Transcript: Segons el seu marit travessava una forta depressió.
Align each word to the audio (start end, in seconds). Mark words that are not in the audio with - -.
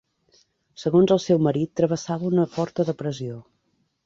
Segons 0.83 1.13
el 1.15 1.21
seu 1.25 1.41
marit 1.49 1.75
travessava 1.83 2.27
una 2.31 2.47
forta 2.57 2.87
depressió. 2.89 3.39